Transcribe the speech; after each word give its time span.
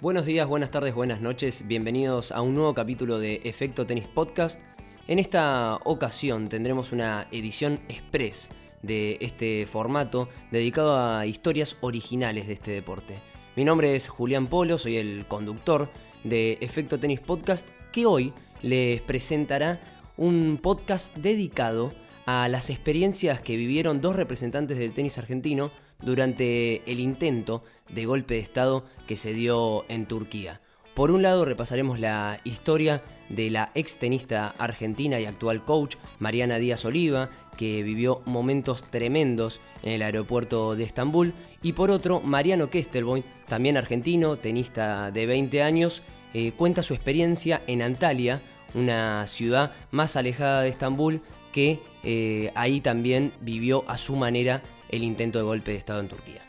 Buenos 0.00 0.26
días, 0.26 0.48
buenas 0.48 0.72
tardes, 0.72 0.92
buenas 0.92 1.20
noches. 1.20 1.68
Bienvenidos 1.68 2.32
a 2.32 2.42
un 2.42 2.52
nuevo 2.52 2.74
capítulo 2.74 3.20
de 3.20 3.40
Efecto 3.44 3.86
Tenis 3.86 4.08
Podcast. 4.08 4.60
En 5.06 5.20
esta 5.20 5.76
ocasión 5.84 6.48
tendremos 6.48 6.90
una 6.90 7.28
edición 7.30 7.78
express 7.88 8.50
de 8.82 9.18
este 9.20 9.66
formato 9.66 10.28
dedicado 10.50 10.98
a 10.98 11.26
historias 11.26 11.76
originales 11.80 12.48
de 12.48 12.54
este 12.54 12.72
deporte. 12.72 13.20
Mi 13.54 13.64
nombre 13.64 13.94
es 13.94 14.08
Julián 14.08 14.48
Polo, 14.48 14.78
soy 14.78 14.96
el 14.96 15.26
conductor 15.26 15.88
de 16.24 16.58
Efecto 16.60 16.98
Tenis 16.98 17.20
Podcast 17.20 17.68
que 17.92 18.04
hoy 18.04 18.32
les 18.62 19.00
presentará 19.00 19.80
un 20.16 20.58
podcast 20.60 21.16
dedicado 21.16 21.92
a 22.26 22.48
las 22.48 22.68
experiencias 22.68 23.40
que 23.40 23.56
vivieron 23.56 24.00
dos 24.00 24.16
representantes 24.16 24.76
del 24.76 24.92
tenis 24.92 25.18
argentino 25.18 25.70
durante 26.04 26.82
el 26.90 27.00
intento 27.00 27.64
de 27.88 28.06
golpe 28.06 28.34
de 28.34 28.40
Estado 28.40 28.84
que 29.06 29.16
se 29.16 29.32
dio 29.32 29.84
en 29.88 30.06
Turquía. 30.06 30.60
Por 30.94 31.10
un 31.10 31.22
lado 31.22 31.44
repasaremos 31.44 31.98
la 31.98 32.40
historia 32.44 33.02
de 33.28 33.50
la 33.50 33.68
ex 33.74 33.98
tenista 33.98 34.54
argentina 34.58 35.18
y 35.18 35.24
actual 35.24 35.64
coach 35.64 35.96
Mariana 36.20 36.58
Díaz 36.58 36.84
Oliva, 36.84 37.30
que 37.56 37.82
vivió 37.82 38.22
momentos 38.26 38.84
tremendos 38.84 39.60
en 39.82 39.92
el 39.92 40.02
aeropuerto 40.02 40.76
de 40.76 40.84
Estambul, 40.84 41.34
y 41.62 41.72
por 41.72 41.90
otro 41.90 42.20
Mariano 42.20 42.70
Kestelboin, 42.70 43.24
también 43.48 43.76
argentino, 43.76 44.36
tenista 44.36 45.10
de 45.10 45.26
20 45.26 45.62
años, 45.62 46.04
eh, 46.32 46.52
cuenta 46.52 46.82
su 46.82 46.94
experiencia 46.94 47.60
en 47.66 47.82
Antalya, 47.82 48.42
una 48.74 49.26
ciudad 49.26 49.72
más 49.90 50.16
alejada 50.16 50.62
de 50.62 50.68
Estambul 50.68 51.22
que 51.52 51.80
eh, 52.02 52.50
ahí 52.56 52.80
también 52.80 53.32
vivió 53.40 53.84
a 53.88 53.98
su 53.98 54.16
manera 54.16 54.62
el 54.94 55.02
intento 55.02 55.38
de 55.38 55.44
golpe 55.44 55.72
de 55.72 55.78
Estado 55.78 56.00
en 56.00 56.08
Turquía. 56.08 56.40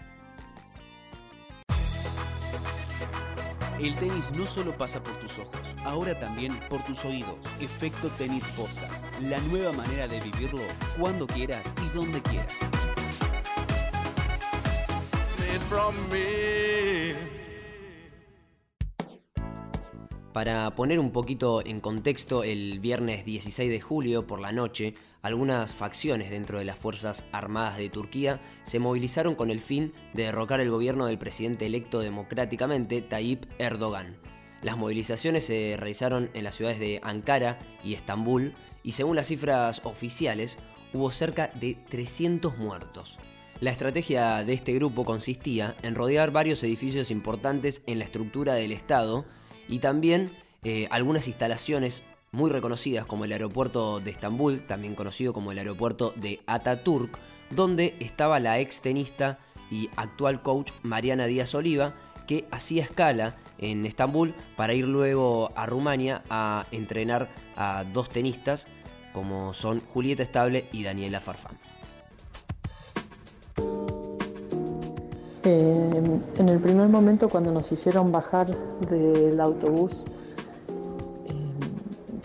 El 3.80 3.94
tenis 3.96 4.32
no 4.38 4.48
solo 4.48 4.78
pasa 4.78 5.04
por 5.04 5.14
tus 5.16 5.38
ojos, 5.40 5.60
ahora 5.84 6.18
también 6.18 6.58
por 6.70 6.84
tus 6.86 7.04
oídos. 7.06 7.36
Efecto 7.60 8.10
Tenis 8.18 8.48
Podcast, 8.52 9.22
la 9.24 9.40
nueva 9.52 9.74
manera 9.74 10.08
de 10.08 10.22
vivirlo 10.22 10.62
cuando 11.00 11.28
quieras 11.28 11.62
y 11.86 11.96
donde 11.96 12.22
quieras. 12.22 12.54
Para 20.32 20.76
poner 20.76 21.00
un 21.00 21.12
poquito 21.12 21.66
en 21.66 21.80
contexto, 21.80 22.44
el 22.44 22.80
viernes 22.80 23.26
16 23.26 23.70
de 23.70 23.82
julio 23.82 24.28
por 24.28 24.40
la 24.40 24.52
noche, 24.52 24.94
algunas 25.26 25.74
facciones 25.74 26.30
dentro 26.30 26.60
de 26.60 26.66
las 26.66 26.78
Fuerzas 26.78 27.26
Armadas 27.32 27.80
de 27.80 27.90
Turquía 27.90 28.40
se 28.62 28.78
movilizaron 28.78 29.34
con 29.34 29.50
el 29.50 29.60
fin 29.60 29.92
de 30.14 30.26
derrocar 30.26 30.60
el 30.60 30.70
gobierno 30.70 31.08
del 31.08 31.18
presidente 31.18 31.66
electo 31.66 32.00
democráticamente 32.00 33.02
Tayyip 33.02 33.46
Erdogan. 33.58 34.18
Las 34.62 34.78
movilizaciones 34.78 35.44
se 35.44 35.78
realizaron 35.80 36.30
en 36.36 36.44
las 36.44 36.54
ciudades 36.54 36.78
de 36.78 37.00
Ankara 37.02 37.58
y 37.84 37.96
Estambul 37.96 38.54
y 38.84 38.92
según 38.92 39.16
las 39.16 39.26
cifras 39.26 39.82
oficiales 39.84 40.60
hubo 40.94 41.10
cerca 41.10 41.50
de 41.56 41.76
300 41.90 42.60
muertos. 42.60 43.18
La 43.62 43.72
estrategia 43.72 44.44
de 44.44 44.54
este 44.54 44.74
grupo 44.74 45.06
consistía 45.06 45.76
en 45.82 45.96
rodear 45.96 46.30
varios 46.30 46.64
edificios 46.64 47.10
importantes 47.10 47.82
en 47.88 47.98
la 47.98 48.06
estructura 48.06 48.54
del 48.54 48.72
Estado 48.72 49.26
y 49.68 49.80
también 49.80 50.30
eh, 50.64 50.88
algunas 50.92 51.28
instalaciones 51.28 52.04
muy 52.32 52.50
reconocidas 52.50 53.06
como 53.06 53.26
el 53.26 53.32
aeropuerto 53.32 54.00
de 54.00 54.12
Estambul, 54.12 54.66
también 54.66 54.96
conocido 54.96 55.34
como 55.34 55.52
el 55.52 55.58
aeropuerto 55.58 56.14
de 56.16 56.42
Ataturk, 56.48 57.18
donde 57.50 57.96
estaba 58.00 58.40
la 58.40 58.60
ex 58.60 58.82
tenista 58.82 59.40
y 59.72 59.90
actual 59.96 60.42
coach 60.42 60.72
Mariana 60.84 61.26
Díaz 61.26 61.56
Oliva, 61.56 61.94
que 62.28 62.48
hacía 62.52 62.84
escala 62.84 63.36
en 63.58 63.86
Estambul 63.86 64.34
para 64.58 64.74
ir 64.74 64.88
luego 64.88 65.52
a 65.56 65.66
Rumania 65.66 66.24
a 66.30 66.66
entrenar 66.72 67.30
a 67.56 67.86
dos 67.92 68.10
tenistas 68.10 68.68
como 69.14 69.54
son 69.54 69.80
Julieta 69.80 70.24
Estable 70.24 70.68
y 70.72 70.84
Daniela 70.84 71.22
Farfán. 71.22 71.58
Eh, 75.48 76.22
en 76.38 76.50
el 76.50 76.60
primer 76.60 76.90
momento 76.90 77.30
cuando 77.30 77.52
nos 77.52 77.72
hicieron 77.72 78.12
bajar 78.12 78.48
del 78.90 79.40
autobús, 79.40 80.04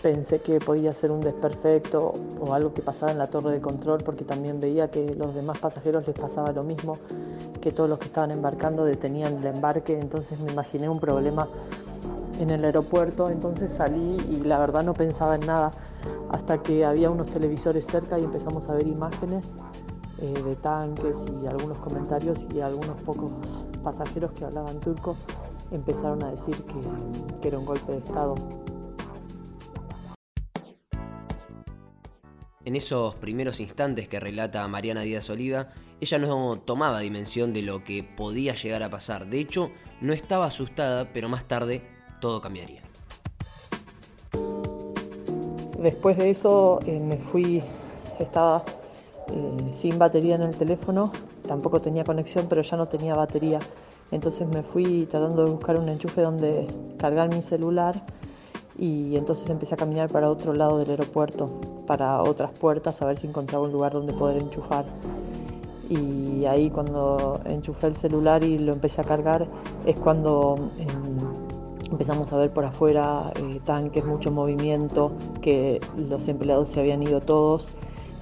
pensé 0.01 0.39
que 0.39 0.59
podía 0.59 0.91
ser 0.93 1.11
un 1.11 1.21
desperfecto 1.21 2.13
o 2.39 2.53
algo 2.53 2.73
que 2.73 2.81
pasaba 2.81 3.11
en 3.11 3.17
la 3.17 3.27
torre 3.27 3.51
de 3.51 3.61
control 3.61 3.99
porque 4.03 4.25
también 4.25 4.59
veía 4.59 4.89
que 4.89 5.15
los 5.15 5.35
demás 5.35 5.59
pasajeros 5.59 6.07
les 6.07 6.17
pasaba 6.17 6.51
lo 6.51 6.63
mismo, 6.63 6.97
que 7.61 7.71
todos 7.71 7.89
los 7.89 7.99
que 7.99 8.05
estaban 8.05 8.31
embarcando 8.31 8.85
detenían 8.85 9.37
el 9.37 9.45
embarque, 9.45 9.93
entonces 9.93 10.39
me 10.39 10.51
imaginé 10.51 10.89
un 10.89 10.99
problema 10.99 11.47
en 12.39 12.49
el 12.49 12.65
aeropuerto, 12.65 13.29
entonces 13.29 13.71
salí 13.71 14.17
y 14.29 14.41
la 14.41 14.57
verdad 14.57 14.83
no 14.83 14.93
pensaba 14.93 15.35
en 15.35 15.45
nada 15.45 15.71
hasta 16.31 16.57
que 16.61 16.83
había 16.83 17.09
unos 17.09 17.31
televisores 17.31 17.85
cerca 17.85 18.17
y 18.17 18.23
empezamos 18.23 18.67
a 18.69 18.73
ver 18.73 18.87
imágenes 18.87 19.51
eh, 20.19 20.33
de 20.43 20.55
tanques 20.55 21.17
y 21.41 21.45
algunos 21.45 21.77
comentarios 21.79 22.39
y 22.53 22.61
algunos 22.61 22.99
pocos 23.01 23.33
pasajeros 23.83 24.31
que 24.31 24.45
hablaban 24.45 24.79
turco 24.79 25.15
empezaron 25.71 26.23
a 26.23 26.31
decir 26.31 26.55
que, 26.63 27.39
que 27.41 27.47
era 27.47 27.59
un 27.59 27.65
golpe 27.65 27.91
de 27.91 27.97
Estado. 27.99 28.35
En 32.63 32.75
esos 32.75 33.15
primeros 33.15 33.59
instantes 33.59 34.07
que 34.07 34.19
relata 34.19 34.67
Mariana 34.67 35.01
Díaz 35.01 35.29
Oliva, 35.31 35.69
ella 35.99 36.19
no 36.19 36.59
tomaba 36.59 36.99
dimensión 36.99 37.53
de 37.53 37.63
lo 37.63 37.83
que 37.83 38.03
podía 38.03 38.53
llegar 38.53 38.83
a 38.83 38.89
pasar. 38.89 39.27
De 39.27 39.39
hecho, 39.39 39.71
no 39.99 40.13
estaba 40.13 40.45
asustada, 40.45 41.09
pero 41.11 41.27
más 41.27 41.45
tarde 41.47 41.81
todo 42.19 42.39
cambiaría. 42.39 42.81
Después 45.79 46.17
de 46.17 46.29
eso 46.29 46.79
eh, 46.85 46.99
me 46.99 47.17
fui, 47.17 47.63
estaba 48.19 48.63
eh, 49.29 49.73
sin 49.73 49.97
batería 49.97 50.35
en 50.35 50.43
el 50.43 50.55
teléfono, 50.55 51.11
tampoco 51.47 51.81
tenía 51.81 52.03
conexión, 52.03 52.45
pero 52.47 52.61
ya 52.61 52.77
no 52.77 52.85
tenía 52.85 53.15
batería. 53.15 53.57
Entonces 54.11 54.47
me 54.47 54.61
fui 54.61 55.07
tratando 55.07 55.45
de 55.45 55.51
buscar 55.51 55.79
un 55.79 55.89
enchufe 55.89 56.21
donde 56.21 56.67
cargar 56.99 57.33
mi 57.33 57.41
celular 57.41 57.95
y 58.81 59.15
entonces 59.15 59.47
empecé 59.47 59.75
a 59.75 59.77
caminar 59.77 60.09
para 60.09 60.27
otro 60.27 60.55
lado 60.55 60.79
del 60.79 60.89
aeropuerto, 60.89 61.45
para 61.85 62.19
otras 62.23 62.57
puertas, 62.57 62.99
a 62.99 63.05
ver 63.05 63.19
si 63.19 63.27
encontraba 63.27 63.63
un 63.63 63.71
lugar 63.71 63.93
donde 63.93 64.11
poder 64.11 64.41
enchufar. 64.41 64.85
Y 65.87 66.45
ahí 66.45 66.71
cuando 66.71 67.39
enchufé 67.45 67.87
el 67.87 67.95
celular 67.95 68.43
y 68.43 68.57
lo 68.57 68.73
empecé 68.73 69.01
a 69.01 69.03
cargar 69.03 69.45
es 69.85 69.99
cuando 69.99 70.55
em, 70.79 71.91
empezamos 71.91 72.33
a 72.33 72.37
ver 72.37 72.51
por 72.51 72.65
afuera 72.65 73.31
eh, 73.35 73.59
tanques, 73.63 74.03
mucho 74.03 74.31
movimiento, 74.31 75.11
que 75.43 75.79
los 75.95 76.27
empleados 76.27 76.69
se 76.69 76.79
habían 76.79 77.03
ido 77.03 77.21
todos 77.21 77.77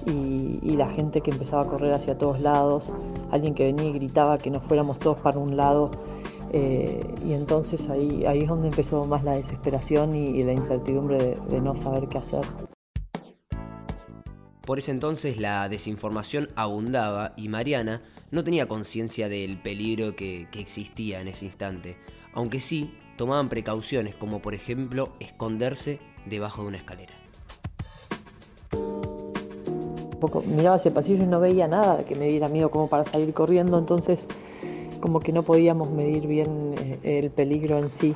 y, 0.06 0.76
la 0.76 0.88
gente 0.88 1.22
que 1.22 1.30
empezaba 1.30 1.62
a 1.62 1.66
correr 1.66 1.92
hacia 1.92 2.18
todos 2.18 2.40
lados, 2.40 2.92
alguien 3.30 3.54
que 3.54 3.64
venía 3.64 3.86
y 3.86 3.92
gritaba 3.92 4.36
que 4.36 4.50
nos 4.50 4.62
fuéramos 4.62 4.98
todos 4.98 5.20
para 5.20 5.38
un 5.38 5.56
lado. 5.56 5.90
Eh, 6.52 7.00
y 7.24 7.32
entonces 7.32 7.88
ahí, 7.88 8.24
ahí 8.26 8.38
es 8.38 8.48
donde 8.48 8.68
empezó 8.68 9.04
más 9.04 9.22
la 9.22 9.32
desesperación 9.32 10.14
y, 10.16 10.42
la 10.42 10.52
incertidumbre 10.52 11.16
de, 11.16 11.36
de 11.48 11.60
no 11.60 11.74
saber 11.74 12.08
qué 12.08 12.18
hacer. 12.18 12.44
Por 14.62 14.78
ese 14.78 14.90
entonces 14.90 15.40
la 15.40 15.68
desinformación 15.68 16.48
abundaba 16.54 17.32
y 17.36 17.48
Mariana 17.48 18.02
no 18.30 18.44
tenía 18.44 18.68
conciencia 18.68 19.28
del 19.28 19.60
peligro 19.60 20.14
que, 20.14 20.48
que, 20.50 20.60
existía 20.60 21.20
en 21.20 21.28
ese 21.28 21.46
instante, 21.46 21.96
aunque 22.34 22.60
sí 22.60 22.94
tomaban 23.16 23.48
precauciones 23.48 24.14
como 24.14 24.40
por 24.40 24.54
ejemplo 24.54 25.12
esconderse 25.18 25.98
debajo 26.26 26.62
de 26.62 26.68
una 26.68 26.76
escalera 26.78 27.20
miraba 30.46 30.76
hacia 30.76 30.90
el 30.90 30.94
pasillo 30.94 31.24
y 31.24 31.26
no 31.26 31.40
veía 31.40 31.66
nada 31.66 32.04
que 32.04 32.14
me 32.14 32.28
diera 32.28 32.48
miedo 32.48 32.70
como 32.70 32.88
para 32.88 33.04
salir 33.04 33.32
corriendo, 33.32 33.78
entonces 33.78 34.26
como 35.00 35.20
que 35.20 35.32
no 35.32 35.42
podíamos 35.42 35.90
medir 35.90 36.26
bien 36.26 36.74
eh, 36.78 37.20
el 37.20 37.30
peligro 37.30 37.78
en 37.78 37.90
sí. 37.90 38.14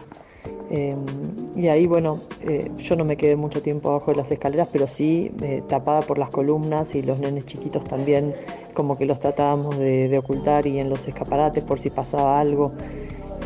Em, 0.70 0.98
y 1.56 1.69
ahí, 1.69 1.86
bueno, 1.86 2.20
eh, 2.42 2.70
yo 2.78 2.96
no 2.96 3.04
me 3.04 3.16
quedé 3.16 3.36
mucho 3.36 3.62
tiempo 3.62 3.90
abajo 3.90 4.10
de 4.10 4.19
las 4.19 4.31
escaleras, 4.31 4.69
pero 4.72 4.86
sí 4.86 5.31
eh, 5.42 5.62
tapada 5.66 6.00
por 6.00 6.19
las 6.19 6.31
columnas 6.31 6.94
y 6.94 7.02
los 7.02 7.19
nenes 7.19 7.46
chiquitos 7.46 7.84
también, 7.84 8.34
como 8.75 8.96
que 8.96 9.06
los 9.06 9.20
tratábamos 9.20 9.78
de, 9.78 10.08
de 10.08 10.19
ocultar 10.19 10.66
y 10.66 10.78
en 10.78 10.88
los 10.88 11.06
escaparates 11.06 11.64
por 11.64 11.78
si 11.78 11.90
pasaba 11.90 12.38
algo. 12.40 12.72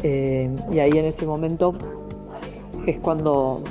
Em, 0.02 0.54
y 0.72 0.78
ahí 0.78 0.92
en 0.92 1.06
ese 1.06 1.26
momento 1.26 1.74
es 2.86 3.00
cuando 3.00 3.62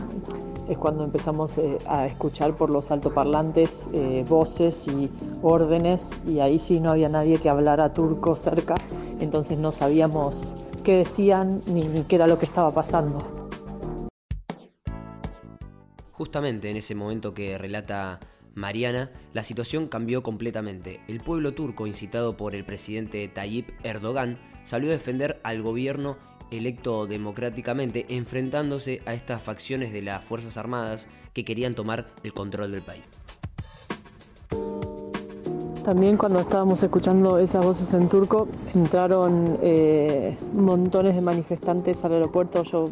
es 0.69 0.77
cuando 0.77 1.03
empezamos 1.03 1.57
eh, 1.57 1.77
a 1.87 2.05
escuchar 2.05 2.53
por 2.55 2.69
los 2.69 2.91
altoparlantes 2.91 3.87
eh, 3.93 4.25
voces 4.27 4.87
y 4.87 5.09
órdenes 5.41 6.21
y 6.27 6.39
ahí 6.39 6.59
sí 6.59 6.79
no 6.79 6.91
había 6.91 7.09
nadie 7.09 7.37
que 7.37 7.49
hablara 7.49 7.93
turco 7.93 8.35
cerca, 8.35 8.75
entonces 9.19 9.57
no 9.57 9.71
sabíamos 9.71 10.55
qué 10.83 10.97
decían 10.97 11.61
ni, 11.67 12.03
qué 12.03 12.15
era 12.15 12.27
lo 12.27 12.39
que 12.39 12.45
estaba 12.45 12.73
pasando. 12.73 13.19
Justamente 16.11 16.69
en 16.69 16.77
ese 16.77 16.95
momento 16.95 17.33
que 17.33 17.57
relata 17.57 18.19
Mariana, 18.55 19.11
la 19.33 19.43
situación 19.43 19.87
cambió 19.87 20.23
completamente. 20.23 21.01
El 21.07 21.19
pueblo 21.19 21.53
turco, 21.53 21.85
incitado 21.85 22.35
por 22.37 22.55
el 22.55 22.65
presidente 22.65 23.27
Tayyip 23.27 23.69
Erdogan, 23.83 24.39
salió 24.63 24.89
a 24.89 24.93
defender 24.93 25.39
al 25.43 25.61
gobierno 25.61 26.17
electo 26.49 27.05
democráticamente, 27.05 28.05
enfrentándose 28.09 29.01
a 29.05 29.13
estas 29.13 29.43
facciones 29.43 29.93
de 29.93 30.01
las 30.01 30.23
Fuerzas 30.23 30.57
Armadas 30.57 31.07
que 31.33 31.45
querían 31.45 31.75
tomar 31.75 32.07
el 32.23 32.33
control 32.33 32.71
del 32.71 32.81
país. 32.81 33.03
También 35.87 36.17
cuando 36.17 36.41
estábamos 36.41 36.83
escuchando 36.83 37.39
esas 37.39 37.63
voces 37.63 37.93
en 37.93 38.09
turco, 38.09 38.49
entraron 38.75 39.57
eh, 39.61 40.35
montones 40.53 41.15
de 41.15 41.21
manifestantes 41.21 42.03
al 42.03 42.11
aeropuerto. 42.11 42.63
Yo 42.63 42.89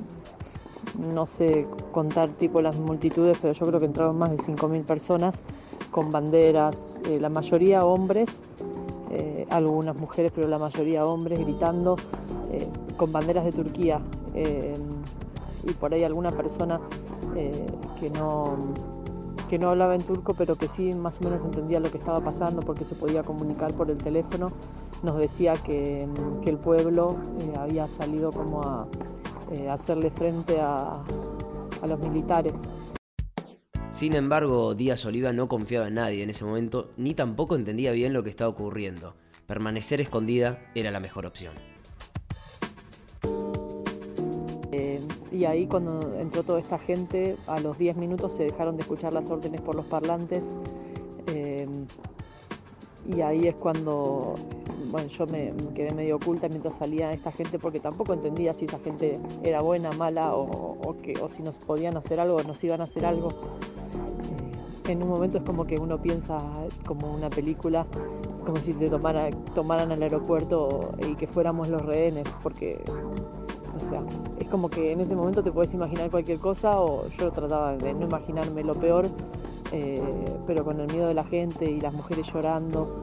no 1.14 1.28
sé 1.28 1.68
contar 1.92 2.30
tipo 2.30 2.62
las 2.62 2.80
multitudes, 2.80 3.38
pero 3.42 3.52
yo 3.52 3.66
creo 3.66 3.80
que 3.82 3.88
entraron 3.88 4.18
más 4.18 4.32
de 4.32 4.38
5.000 4.38 4.86
personas 4.86 5.44
con 5.92 6.10
banderas, 6.10 7.02
eh, 7.10 7.20
la 7.20 7.28
mayoría 7.28 7.84
hombres, 7.84 8.30
eh, 9.12 9.46
algunas 9.50 9.98
mujeres, 9.98 10.32
pero 10.34 10.48
la 10.48 10.58
mayoría 10.58 11.06
hombres 11.06 11.40
gritando 11.40 11.98
con 12.96 13.12
banderas 13.12 13.44
de 13.44 13.52
Turquía. 13.52 14.00
y 14.34 15.74
por 15.74 15.94
ahí 15.94 16.06
alguna 16.06 16.32
persona 16.32 16.80
que 18.00 18.10
no 18.12 18.56
que 19.48 19.60
no 19.60 19.70
hablaba 19.70 19.96
en 19.96 20.02
turco, 20.02 20.34
pero 20.34 20.56
que 20.56 20.68
sí 20.68 20.94
más 20.94 21.18
o 21.20 21.24
menos 21.24 21.44
entendía 21.44 21.80
lo 21.80 21.92
que 21.92 21.98
estaba 21.98 22.22
pasando 22.22 22.62
porque 22.62 22.84
se 22.84 22.96
podía 22.96 23.24
comunicar 23.24 23.74
por 23.74 23.90
el 23.90 23.98
teléfono, 23.98 24.52
nos 25.04 25.18
decía 25.18 25.54
que, 25.54 26.08
el 26.46 26.58
pueblo 26.58 27.18
eh, 27.42 27.54
había 27.58 27.88
salido 27.88 28.32
como 28.32 28.62
a 28.62 28.88
eh, 29.52 29.70
hacerle 29.70 30.12
frente 30.12 30.60
a, 30.62 31.04
a 31.82 31.88
los 31.88 32.00
militares. 32.00 32.54
Sin 33.92 34.14
embargo, 34.16 34.76
Díaz 34.76 35.06
Oliva 35.06 35.34
no 35.34 35.48
confiaba 35.48 35.88
en 35.88 35.96
nadie 35.96 36.24
en 36.24 36.30
ese 36.30 36.46
momento, 36.46 36.92
ni 36.98 37.14
tampoco 37.14 37.56
entendía 37.56 37.92
bien 37.92 38.14
lo 38.14 38.24
que 38.24 38.30
estaba 38.30 38.50
ocurriendo. 38.50 39.16
Permanecer 39.48 40.02
escondida 40.02 40.60
era 40.76 40.92
la 40.92 41.00
mejor 41.00 41.26
opción. 41.26 41.75
Y 45.36 45.46
ahí 45.46 45.68
cuando 45.68 46.00
entró 46.18 46.44
toda 46.44 46.60
esta 46.60 46.80
gente, 46.80 47.36
a 47.48 47.60
los 47.60 47.78
10 47.78 47.98
minutos 47.98 48.34
se 48.34 48.44
dejaron 48.44 48.78
de 48.78 48.84
escuchar 48.84 49.14
las 49.14 49.30
órdenes 49.30 49.62
por 49.62 49.76
los 49.76 49.86
parlantes. 49.86 50.44
Eh, 51.28 51.68
y 53.08 53.22
ahí 53.22 53.42
es 53.42 53.56
cuando 53.56 54.34
bueno, 54.90 55.08
yo 55.10 55.26
me, 55.28 55.54
quedé 55.74 55.94
medio 55.94 56.16
oculta 56.16 56.48
mientras 56.48 56.76
salía 56.76 57.12
esta 57.12 57.32
gente 57.32 57.60
porque 57.60 57.80
tampoco 57.80 58.14
entendía 58.14 58.54
si 58.54 58.66
esa 58.66 58.80
gente 58.80 59.20
era 59.44 59.62
buena, 59.62 59.92
mala 59.92 60.34
o, 60.36 60.80
o 60.82 61.30
si 61.30 61.44
nos 61.44 61.58
podían 61.58 61.98
hacer 61.98 62.20
algo 62.20 62.38
o 62.38 62.44
nos 62.44 62.64
iban 62.64 62.82
a 62.82 62.86
hacer 62.86 63.06
algo. 63.06 63.30
Eh, 63.30 64.92
en 64.92 65.02
un 65.02 65.10
momento 65.10 65.40
es 65.40 65.44
como 65.44 65.66
que 65.66 65.76
uno 65.76 66.02
piensa 66.02 66.38
como 66.86 67.14
una 67.14 67.30
película, 67.30 67.86
como 68.46 68.58
si 68.58 68.74
te 68.74 68.90
tomara, 68.90 69.30
tomaran 69.54 69.92
al 69.92 70.02
aeropuerto 70.02 70.92
y 71.06 71.16
que 71.16 71.28
fuéramos 71.28 71.70
los 71.70 71.82
rehenes, 71.82 72.28
porque 72.44 72.82
sea, 73.86 74.04
es 74.40 74.48
como 74.50 74.70
que 74.70 74.92
en 74.92 75.02
ese 75.02 75.16
momento 75.16 75.44
te 75.44 75.52
puedes 75.52 75.74
imaginar 75.74 76.10
cualquier 76.10 76.40
cosa 76.40 76.80
o 76.80 77.08
yo 77.10 77.32
trataba 77.32 77.76
de 77.76 77.94
no 77.94 78.06
imaginarme 78.06 78.64
lo 78.64 78.74
peor, 78.74 79.06
eh, 79.72 80.02
pero 80.46 80.64
con 80.64 80.80
el 80.80 80.88
miedo 80.92 81.08
de 81.08 81.14
la 81.14 81.24
gente 81.24 81.70
y 81.70 81.80
las 81.80 81.94
mujeres 81.94 82.28
llorando 82.32 83.02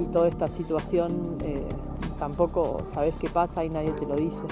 y, 0.00 0.04
toda 0.12 0.28
esta 0.28 0.46
situación, 0.46 1.38
eh, 1.44 1.64
tampoco 2.18 2.84
sabes 2.86 3.14
qué 3.20 3.28
pasa 3.28 3.64
y 3.64 3.70
nadie 3.70 3.90
te 3.92 4.06
lo 4.06 4.14
dice. 4.14 4.42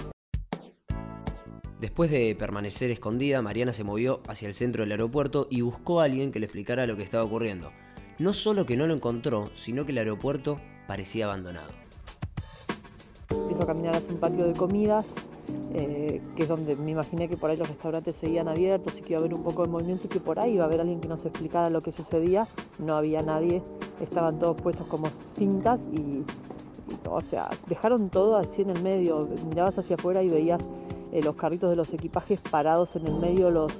Después 1.81 2.11
de 2.11 2.35
permanecer 2.37 2.91
escondida, 2.91 3.43
Mariana 3.43 3.73
se 3.73 3.85
movió 3.85 4.21
hacia 4.29 4.49
el 4.49 4.55
centro 4.55 4.83
del 4.83 4.93
aeropuerto 4.93 5.49
y 5.51 5.61
buscó 5.61 6.01
a 6.01 6.05
alguien 6.05 6.31
que 6.31 6.39
le 6.39 6.47
explicara 6.47 6.87
lo 6.87 6.97
que 6.97 7.03
estaba 7.03 7.25
ocurriendo. 7.25 7.71
No 8.19 8.33
solo 8.33 8.67
que 8.67 8.77
no 8.77 8.87
lo 8.87 8.95
encontró, 8.95 9.51
sino 9.55 9.85
que 9.85 9.93
el 9.93 9.99
aeropuerto 9.99 10.61
parecía 10.87 11.25
abandonado. 11.25 11.82
Empiezo 13.53 13.71
a 13.71 13.75
caminar 13.75 13.97
hacia 13.97 14.15
un 14.15 14.19
patio 14.19 14.47
de 14.47 14.55
comidas 14.55 15.13
eh, 15.75 16.23
que 16.35 16.45
es 16.45 16.49
donde 16.49 16.75
me 16.75 16.93
imaginé 16.93 17.29
que 17.29 17.37
por 17.37 17.51
ahí 17.51 17.59
los 17.59 17.69
restaurantes 17.69 18.15
seguían 18.15 18.49
abiertos 18.49 18.97
y 18.97 19.03
que 19.03 19.13
iba 19.13 19.19
a 19.19 19.21
haber 19.21 19.35
un 19.35 19.43
poco 19.43 19.63
de 19.63 19.69
movimiento 19.69 20.07
y 20.07 20.09
que 20.09 20.21
por 20.21 20.41
ahí 20.41 20.55
iba 20.55 20.65
a 20.65 20.69
haber 20.69 20.81
alguien 20.81 21.01
que 21.03 21.09
nos 21.09 21.27
explicara 21.27 21.69
lo 21.69 21.83
que 21.83 21.93
sucedía. 21.93 22.49
No 22.79 22.97
había 22.97 23.21
nadie, 23.21 23.63
estaban 24.01 24.39
todos 24.39 24.59
puestos 24.59 24.87
como 24.87 25.09
cintas 25.09 25.83
y, 25.93 26.25
o 27.07 27.21
sea, 27.21 27.51
dejaron 27.69 28.09
todo 28.09 28.37
así 28.37 28.63
en 28.63 28.71
el 28.71 28.83
medio. 28.83 29.29
Mirabas 29.47 29.77
hacia 29.79 29.97
afuera 29.97 30.23
y 30.23 30.31
veías 30.31 30.63
eh, 31.13 31.21
los 31.23 31.35
carritos 31.37 31.69
de 31.69 31.77
los 31.77 31.93
equipajes 31.93 32.41
parados 32.41 32.97
en 32.97 33.07
el 33.07 33.17
medio, 33.17 33.51
los 33.51 33.71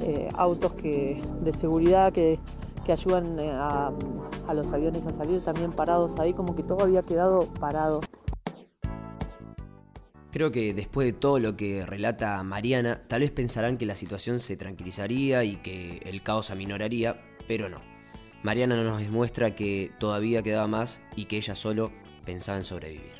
eh, 0.00 0.30
autos 0.34 0.72
que, 0.72 1.22
de 1.44 1.52
seguridad 1.52 2.12
que, 2.12 2.40
que 2.84 2.90
ayudan 2.90 3.38
a, 3.38 3.92
a 4.48 4.54
los 4.54 4.72
aviones 4.72 5.06
a 5.06 5.12
salir 5.12 5.44
también 5.44 5.70
parados 5.70 6.18
ahí, 6.18 6.34
como 6.34 6.56
que 6.56 6.64
todo 6.64 6.82
había 6.82 7.02
quedado 7.02 7.46
parado. 7.60 8.00
Creo 10.32 10.50
que 10.50 10.72
después 10.72 11.06
de 11.06 11.12
todo 11.12 11.38
lo 11.38 11.58
que 11.58 11.84
relata 11.84 12.42
Mariana, 12.42 13.02
tal 13.06 13.20
vez 13.20 13.30
pensarán 13.30 13.76
que 13.76 13.84
la 13.84 13.94
situación 13.94 14.40
se 14.40 14.56
tranquilizaría 14.56 15.44
y 15.44 15.56
que 15.56 16.00
el 16.06 16.22
caos 16.22 16.50
aminoraría, 16.50 17.20
pero 17.46 17.68
no. 17.68 17.82
Mariana 18.42 18.82
nos 18.82 18.98
demuestra 18.98 19.54
que 19.54 19.90
todavía 20.00 20.42
quedaba 20.42 20.66
más 20.66 21.02
y 21.16 21.26
que 21.26 21.36
ella 21.36 21.54
solo 21.54 21.92
pensaba 22.24 22.56
en 22.56 22.64
sobrevivir. 22.64 23.12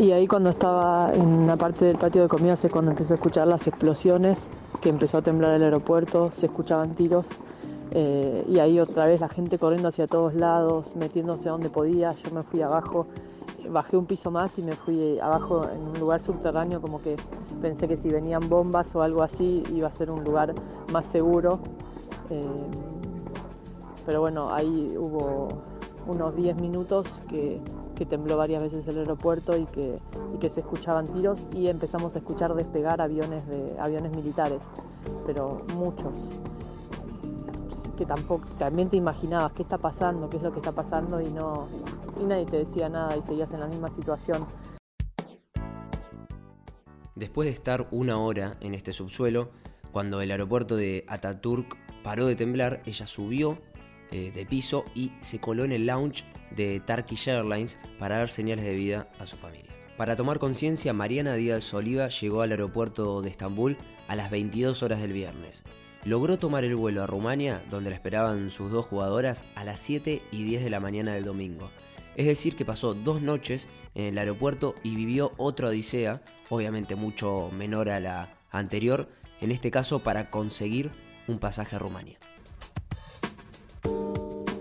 Y 0.00 0.12
ahí 0.12 0.26
cuando 0.26 0.48
estaba 0.48 1.12
en 1.12 1.46
la 1.46 1.56
parte 1.56 1.84
del 1.84 1.98
patio 1.98 2.22
de 2.22 2.28
comida, 2.28 2.54
es 2.54 2.66
cuando 2.72 2.90
empezó 2.90 3.12
a 3.12 3.16
escuchar 3.16 3.46
las 3.46 3.66
explosiones, 3.66 4.48
que 4.80 4.88
empezó 4.88 5.18
a 5.18 5.22
temblar 5.22 5.56
el 5.56 5.62
aeropuerto, 5.62 6.32
se 6.32 6.46
escuchaban 6.46 6.94
tiros 6.94 7.26
eh, 7.94 8.44
y 8.48 8.58
ahí 8.58 8.80
otra 8.80 9.04
vez 9.04 9.20
la 9.20 9.28
gente 9.28 9.58
corriendo 9.58 9.88
hacia 9.88 10.06
todos 10.06 10.34
lados, 10.34 10.96
metiéndose 10.96 11.50
donde 11.50 11.68
podía. 11.68 12.14
Yo 12.14 12.30
me 12.34 12.42
fui 12.42 12.62
abajo, 12.62 13.06
bajé 13.68 13.98
un 13.98 14.06
piso 14.06 14.30
más 14.30 14.58
y 14.58 14.62
me 14.62 14.72
fui 14.72 15.18
abajo 15.18 15.68
en 15.68 15.88
un 15.88 16.00
lugar 16.00 16.22
subterráneo, 16.22 16.80
como 16.80 17.02
que 17.02 17.16
pensé 17.60 17.88
que 17.88 17.96
si 17.98 18.08
venían 18.08 18.48
bombas 18.48 18.94
o 18.96 19.02
algo 19.02 19.22
así 19.22 19.62
iba 19.74 19.88
a 19.88 19.92
ser 19.92 20.10
un 20.10 20.24
lugar 20.24 20.54
más 20.90 21.06
seguro. 21.06 21.60
Eh, 22.30 22.40
pero 24.06 24.20
bueno, 24.20 24.52
ahí 24.52 24.96
hubo 24.98 25.48
unos 26.06 26.34
10 26.34 26.60
minutos 26.60 27.06
que, 27.28 27.60
tembló 28.10 28.36
varias 28.36 28.60
veces 28.60 28.84
el 28.88 28.98
aeropuerto 28.98 29.56
y 29.56 29.64
que, 29.66 29.96
y 30.34 30.38
que 30.38 30.48
se 30.48 30.58
escuchaban 30.58 31.06
tiros 31.06 31.46
y 31.54 31.68
empezamos 31.68 32.16
a 32.16 32.18
escuchar 32.18 32.52
despegar 32.52 33.00
aviones, 33.00 33.46
de, 33.46 33.76
aviones 33.78 34.16
militares, 34.16 34.72
pero 35.24 35.62
muchos 35.76 36.10
que 37.96 38.06
tampoco 38.06 38.46
también 38.58 38.88
te 38.88 38.96
imaginabas 38.96 39.52
qué 39.52 39.62
está 39.62 39.78
pasando, 39.78 40.28
qué 40.28 40.36
es 40.36 40.42
lo 40.42 40.52
que 40.52 40.58
está 40.58 40.72
pasando 40.72 41.20
y 41.20 41.30
no 41.30 41.68
y 42.20 42.24
nadie 42.24 42.46
te 42.46 42.58
decía 42.58 42.88
nada 42.88 43.16
y 43.16 43.22
seguías 43.22 43.52
en 43.52 43.60
la 43.60 43.66
misma 43.66 43.90
situación. 43.90 44.46
Después 47.14 47.46
de 47.46 47.52
estar 47.52 47.88
una 47.90 48.18
hora 48.18 48.56
en 48.60 48.74
este 48.74 48.92
subsuelo, 48.92 49.50
cuando 49.92 50.20
el 50.20 50.30
aeropuerto 50.30 50.76
de 50.76 51.04
Ataturk 51.08 51.76
paró 52.02 52.26
de 52.26 52.36
temblar, 52.36 52.82
ella 52.86 53.06
subió 53.06 53.58
eh, 54.10 54.32
de 54.32 54.46
piso 54.46 54.84
y 54.94 55.12
se 55.20 55.38
coló 55.38 55.64
en 55.64 55.72
el 55.72 55.86
lounge 55.86 56.24
de 56.56 56.80
Turkish 56.80 57.28
Airlines 57.28 57.78
para 57.98 58.18
dar 58.18 58.28
señales 58.28 58.64
de 58.64 58.74
vida 58.74 59.08
a 59.18 59.26
su 59.26 59.36
familia. 59.36 59.70
Para 59.96 60.16
tomar 60.16 60.38
conciencia, 60.38 60.92
Mariana 60.92 61.34
Díaz 61.34 61.72
Oliva 61.74 62.08
llegó 62.08 62.40
al 62.40 62.50
aeropuerto 62.50 63.20
de 63.20 63.30
Estambul 63.30 63.76
a 64.08 64.16
las 64.16 64.30
22 64.30 64.82
horas 64.82 65.00
del 65.00 65.12
viernes 65.12 65.64
logró 66.04 66.38
tomar 66.38 66.64
el 66.64 66.76
vuelo 66.76 67.02
a 67.02 67.06
Rumania, 67.06 67.62
donde 67.70 67.90
la 67.90 67.96
esperaban 67.96 68.50
sus 68.50 68.70
dos 68.70 68.86
jugadoras, 68.86 69.44
a 69.54 69.64
las 69.64 69.80
7 69.80 70.22
y 70.30 70.42
10 70.44 70.64
de 70.64 70.70
la 70.70 70.80
mañana 70.80 71.14
del 71.14 71.24
domingo. 71.24 71.70
Es 72.16 72.26
decir, 72.26 72.56
que 72.56 72.64
pasó 72.64 72.94
dos 72.94 73.22
noches 73.22 73.68
en 73.94 74.06
el 74.06 74.18
aeropuerto 74.18 74.74
y 74.82 74.94
vivió 74.94 75.32
otra 75.36 75.68
odisea, 75.68 76.22
obviamente 76.50 76.94
mucho 76.94 77.50
menor 77.56 77.88
a 77.88 78.00
la 78.00 78.34
anterior, 78.50 79.08
en 79.40 79.50
este 79.50 79.70
caso 79.70 80.02
para 80.02 80.30
conseguir 80.30 80.90
un 81.28 81.38
pasaje 81.38 81.76
a 81.76 81.78
Rumania. 81.78 82.18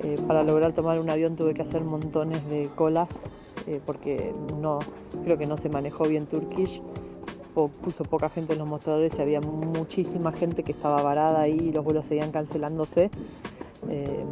Eh, 0.03 0.15
para 0.27 0.43
lograr 0.43 0.73
tomar 0.73 0.99
un 0.99 1.09
avión 1.09 1.35
tuve 1.35 1.53
que 1.53 1.61
hacer 1.61 1.81
montones 1.81 2.47
de 2.49 2.69
colas 2.75 3.23
eh, 3.67 3.79
porque 3.85 4.33
no 4.59 4.79
creo 5.23 5.37
que 5.37 5.45
no 5.45 5.57
se 5.57 5.69
manejó 5.69 6.07
bien 6.07 6.25
Turkish 6.25 6.81
puso 7.53 8.03
poca 8.03 8.29
gente 8.29 8.53
en 8.53 8.59
los 8.59 8.67
mostradores 8.67 9.17
y 9.17 9.21
había 9.21 9.41
muchísima 9.41 10.31
gente 10.31 10.63
que 10.63 10.71
estaba 10.71 11.01
varada 11.01 11.41
ahí 11.41 11.57
y 11.59 11.71
los 11.71 11.83
vuelos 11.83 12.05
seguían 12.05 12.31
cancelándose. 12.31 13.09
Eh, 13.89 14.23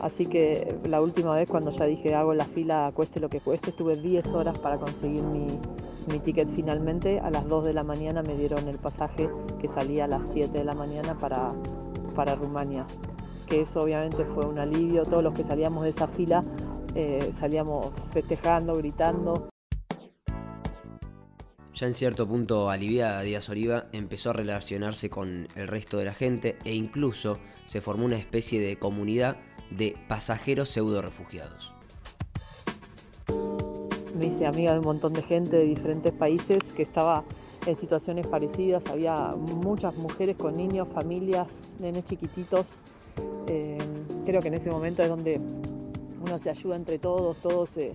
así 0.00 0.26
que 0.26 0.78
la 0.88 1.00
última 1.00 1.34
vez 1.36 1.48
cuando 1.48 1.70
ya 1.70 1.84
dije 1.84 2.14
hago 2.14 2.34
la 2.34 2.44
fila 2.44 2.90
cueste 2.92 3.20
lo 3.20 3.28
que 3.28 3.40
cueste, 3.40 3.70
estuve 3.70 3.96
10 3.96 4.26
horas 4.28 4.58
para 4.58 4.78
conseguir 4.78 5.22
mi, 5.22 5.46
mi 6.10 6.18
ticket 6.18 6.48
finalmente. 6.54 7.20
A 7.20 7.30
las 7.30 7.48
2 7.48 7.66
de 7.66 7.72
la 7.72 7.84
mañana 7.84 8.22
me 8.22 8.36
dieron 8.36 8.68
el 8.68 8.78
pasaje 8.78 9.28
que 9.60 9.68
salía 9.68 10.04
a 10.04 10.08
las 10.08 10.24
7 10.32 10.56
de 10.56 10.64
la 10.64 10.74
mañana 10.74 11.16
para, 11.16 11.52
para 12.14 12.34
Rumania. 12.34 12.86
Que 13.46 13.60
eso 13.60 13.80
obviamente 13.80 14.24
fue 14.24 14.44
un 14.46 14.58
alivio. 14.58 15.04
Todos 15.04 15.22
los 15.22 15.32
que 15.34 15.44
salíamos 15.44 15.84
de 15.84 15.90
esa 15.90 16.08
fila 16.08 16.42
eh, 16.94 17.30
salíamos 17.32 17.90
festejando, 18.12 18.74
gritando. 18.74 19.48
Ya 21.76 21.86
en 21.86 21.92
cierto 21.92 22.26
punto 22.26 22.70
aliviada, 22.70 23.20
Díaz 23.20 23.50
Oliva 23.50 23.84
empezó 23.92 24.30
a 24.30 24.32
relacionarse 24.32 25.10
con 25.10 25.46
el 25.56 25.68
resto 25.68 25.98
de 25.98 26.06
la 26.06 26.14
gente 26.14 26.56
e 26.64 26.74
incluso 26.74 27.36
se 27.66 27.82
formó 27.82 28.06
una 28.06 28.16
especie 28.16 28.58
de 28.60 28.78
comunidad 28.78 29.36
de 29.70 29.94
pasajeros 30.08 30.70
pseudo 30.70 31.02
refugiados. 31.02 31.74
me 34.18 34.26
hice 34.26 34.46
amiga 34.46 34.72
de 34.72 34.78
un 34.78 34.86
montón 34.86 35.12
de 35.12 35.22
gente 35.22 35.58
de 35.58 35.66
diferentes 35.66 36.12
países 36.12 36.72
que 36.72 36.82
estaba 36.82 37.24
en 37.66 37.76
situaciones 37.76 38.26
parecidas. 38.26 38.82
Había 38.90 39.32
muchas 39.36 39.94
mujeres 39.96 40.36
con 40.36 40.54
niños, 40.54 40.88
familias, 40.88 41.74
nenes 41.78 42.06
chiquititos. 42.06 42.64
Eh, 43.48 43.76
creo 44.24 44.40
que 44.40 44.48
en 44.48 44.54
ese 44.54 44.70
momento 44.70 45.02
es 45.02 45.10
donde 45.10 45.38
uno 46.24 46.38
se 46.38 46.48
ayuda 46.48 46.76
entre 46.76 46.98
todos, 46.98 47.36
todos 47.36 47.76
eh, 47.76 47.92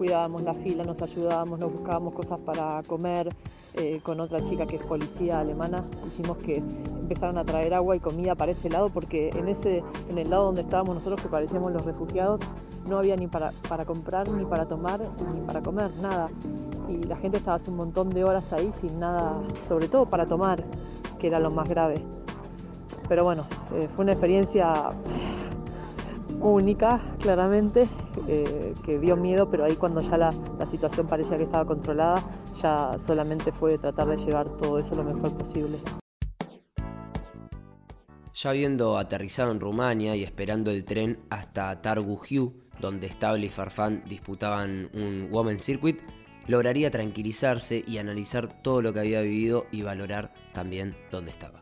cuidábamos 0.00 0.40
la 0.44 0.54
fila, 0.54 0.82
nos 0.82 1.02
ayudábamos, 1.02 1.58
nos 1.58 1.70
buscábamos 1.70 2.14
cosas 2.14 2.40
para 2.40 2.82
comer. 2.86 3.28
Eh, 3.74 4.00
con 4.02 4.18
otra 4.18 4.42
chica 4.42 4.66
que 4.66 4.76
es 4.76 4.82
policía 4.82 5.40
alemana, 5.40 5.84
hicimos 6.06 6.38
que 6.38 6.56
empezaron 6.56 7.36
a 7.36 7.44
traer 7.44 7.74
agua 7.74 7.94
y 7.94 8.00
comida 8.00 8.34
para 8.34 8.50
ese 8.50 8.68
lado 8.68 8.88
porque 8.88 9.28
en, 9.28 9.46
ese, 9.46 9.84
en 10.08 10.18
el 10.18 10.30
lado 10.30 10.46
donde 10.46 10.62
estábamos 10.62 10.96
nosotros 10.96 11.20
que 11.20 11.28
parecíamos 11.28 11.70
los 11.70 11.84
refugiados 11.84 12.40
no 12.88 12.98
había 12.98 13.14
ni 13.14 13.28
para, 13.28 13.52
para 13.68 13.84
comprar, 13.84 14.28
ni 14.30 14.44
para 14.46 14.66
tomar, 14.66 15.00
ni 15.34 15.40
para 15.42 15.60
comer, 15.60 15.90
nada. 16.00 16.30
Y 16.88 17.02
la 17.06 17.16
gente 17.16 17.36
estaba 17.36 17.58
hace 17.58 17.70
un 17.70 17.76
montón 17.76 18.08
de 18.08 18.24
horas 18.24 18.52
ahí 18.54 18.72
sin 18.72 18.98
nada, 18.98 19.34
sobre 19.62 19.86
todo 19.86 20.06
para 20.06 20.24
tomar, 20.24 20.64
que 21.18 21.26
era 21.26 21.38
lo 21.38 21.50
más 21.50 21.68
grave. 21.68 22.02
Pero 23.06 23.22
bueno, 23.22 23.44
eh, 23.74 23.86
fue 23.94 24.04
una 24.04 24.12
experiencia 24.12 24.88
única, 26.40 27.00
claramente, 27.18 27.84
eh, 28.28 28.74
que 28.84 28.98
dio 28.98 29.16
miedo, 29.16 29.50
pero 29.50 29.64
ahí 29.64 29.76
cuando 29.76 30.00
ya 30.00 30.16
la, 30.16 30.30
la, 30.58 30.66
situación 30.66 31.06
parecía 31.06 31.36
que 31.36 31.44
estaba 31.44 31.64
controlada, 31.64 32.22
ya 32.62 32.98
solamente 32.98 33.52
fue 33.52 33.78
tratar 33.78 34.08
de 34.08 34.16
llevar 34.16 34.48
todo 34.56 34.78
eso 34.78 34.94
lo 34.94 35.04
mejor 35.04 35.36
posible. 35.36 35.78
Ya 38.34 38.50
habiendo 38.50 38.96
aterrizado 38.96 39.50
en 39.50 39.60
Rumania 39.60 40.16
y 40.16 40.22
esperando 40.22 40.70
el 40.70 40.84
tren 40.84 41.18
hasta 41.28 41.82
Targu 41.82 42.18
Hiu, 42.28 42.54
donde 42.80 43.08
Stable 43.10 43.46
y 43.46 43.50
Farfán 43.50 44.02
disputaban 44.06 44.88
un 44.94 45.28
Women 45.30 45.58
Circuit, 45.58 46.00
lograría 46.46 46.90
tranquilizarse 46.90 47.84
y 47.86 47.98
analizar 47.98 48.62
todo 48.62 48.82
lo 48.82 48.92
que 48.92 49.00
había 49.00 49.20
vivido 49.20 49.66
y 49.70 49.82
valorar 49.82 50.32
también 50.52 50.96
dónde 51.10 51.30
estaba. 51.30 51.60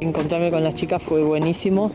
Encontrarme 0.00 0.50
con 0.50 0.64
las 0.64 0.74
chicas 0.74 1.02
fue 1.02 1.22
buenísimo, 1.22 1.92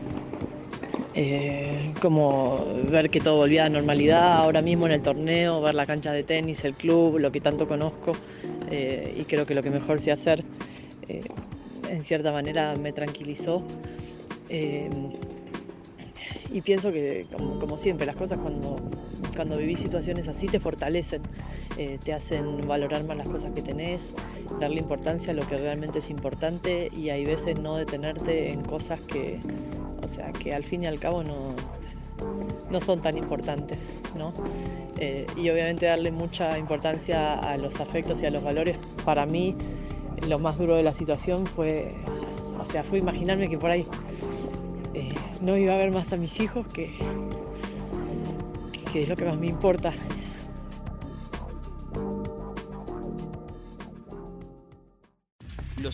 eh, 1.16 1.92
como 2.00 2.64
ver 2.90 3.08
que 3.08 3.20
todo 3.20 3.36
volvía 3.38 3.64
a 3.64 3.68
normalidad 3.70 4.34
ahora 4.34 4.60
mismo 4.60 4.86
en 4.86 4.92
el 4.92 5.00
torneo, 5.02 5.62
ver 5.62 5.74
la 5.74 5.86
cancha 5.86 6.12
de 6.12 6.22
tenis, 6.22 6.62
el 6.64 6.74
club, 6.74 7.18
lo 7.18 7.32
que 7.32 7.40
tanto 7.40 7.66
conozco 7.66 8.12
eh, 8.70 9.16
y 9.18 9.24
creo 9.24 9.46
que 9.46 9.54
lo 9.54 9.62
que 9.62 9.70
mejor 9.70 9.98
sé 9.98 10.12
hacer 10.12 10.44
eh, 11.08 11.20
en 11.88 12.04
cierta 12.04 12.32
manera 12.32 12.74
me 12.74 12.92
tranquilizó. 12.92 13.62
Eh, 14.50 14.90
y 16.52 16.60
pienso 16.60 16.92
que 16.92 17.26
como, 17.32 17.58
como, 17.58 17.76
siempre, 17.76 18.06
las 18.06 18.16
cosas 18.16 18.38
cuando, 18.38 18.76
cuando 19.34 19.58
vivís 19.58 19.80
situaciones 19.80 20.28
así 20.28 20.46
te 20.46 20.60
fortalecen, 20.60 21.22
eh, 21.76 21.98
te 22.02 22.12
hacen 22.12 22.60
valorar 22.66 23.04
más 23.04 23.16
las 23.16 23.28
cosas 23.28 23.52
que 23.54 23.62
tenés, 23.62 24.12
darle 24.60 24.80
importancia 24.80 25.32
a 25.32 25.34
lo 25.34 25.46
que 25.46 25.56
realmente 25.56 25.98
es 25.98 26.10
importante 26.10 26.90
y 26.96 27.10
hay 27.10 27.24
veces 27.24 27.58
no 27.60 27.76
detenerte 27.76 28.52
en 28.52 28.62
cosas 28.62 29.00
que, 29.00 29.38
o 30.06 30.08
sea, 30.08 30.30
que 30.30 30.54
al 30.54 30.64
fin 30.64 30.84
y 30.84 30.86
al 30.86 31.00
cabo 31.00 31.24
no, 31.24 31.54
no 32.70 32.80
son 32.80 33.02
tan 33.02 33.18
importantes, 33.18 33.92
¿no? 34.16 34.32
Eh, 34.98 35.26
y 35.36 35.50
obviamente 35.50 35.86
darle 35.86 36.12
mucha 36.12 36.56
importancia 36.58 37.34
a 37.34 37.56
los 37.56 37.80
afectos 37.80 38.22
y 38.22 38.26
a 38.26 38.30
los 38.30 38.44
valores, 38.44 38.76
para 39.04 39.26
mí 39.26 39.54
lo 40.28 40.38
más 40.38 40.58
duro 40.58 40.76
de 40.76 40.84
la 40.84 40.94
situación 40.94 41.44
fue, 41.44 41.90
o 42.60 42.64
sea, 42.70 42.84
fue 42.84 42.98
imaginarme 43.00 43.48
que 43.48 43.58
por 43.58 43.70
ahí 43.70 43.84
eh, 44.94 45.12
no 45.40 45.56
iba 45.56 45.74
a 45.74 45.76
ver 45.76 45.92
más 45.92 46.12
a 46.12 46.16
mis 46.16 46.38
hijos, 46.38 46.66
que, 46.68 46.96
que 48.92 49.02
es 49.02 49.08
lo 49.08 49.16
que 49.16 49.24
más 49.24 49.38
me 49.38 49.48
importa. 49.48 49.92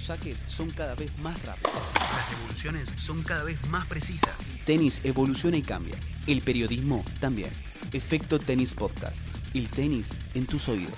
Los 0.02 0.18
saques 0.18 0.36
son 0.48 0.68
cada 0.70 0.96
vez 0.96 1.16
más 1.20 1.40
rápidos. 1.46 1.80
Las 1.94 2.28
devoluciones 2.28 2.92
son 2.96 3.22
cada 3.22 3.44
vez 3.44 3.64
más 3.68 3.86
precisas. 3.86 4.36
Tenis 4.66 5.00
evoluciona 5.04 5.56
y 5.56 5.62
cambia. 5.62 5.94
El 6.26 6.42
periodismo 6.42 7.04
también. 7.20 7.50
Efecto 7.92 8.40
Tenis 8.40 8.74
Podcast. 8.74 9.22
El 9.54 9.68
tenis 9.68 10.08
en 10.34 10.46
tus 10.46 10.68
oídos. 10.68 10.92